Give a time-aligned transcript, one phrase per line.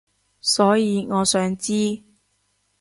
[0.41, 2.01] 所以我想知